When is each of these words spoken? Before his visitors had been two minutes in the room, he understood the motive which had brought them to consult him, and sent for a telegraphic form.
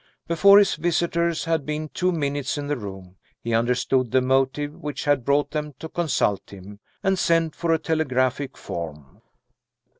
Before 0.27 0.57
his 0.57 0.77
visitors 0.77 1.45
had 1.45 1.63
been 1.63 1.89
two 1.89 2.11
minutes 2.11 2.57
in 2.57 2.65
the 2.65 2.75
room, 2.75 3.17
he 3.39 3.53
understood 3.53 4.09
the 4.09 4.19
motive 4.19 4.73
which 4.73 5.03
had 5.05 5.23
brought 5.23 5.51
them 5.51 5.75
to 5.77 5.87
consult 5.89 6.49
him, 6.49 6.79
and 7.03 7.19
sent 7.19 7.55
for 7.55 7.71
a 7.71 7.77
telegraphic 7.77 8.57
form. 8.57 9.21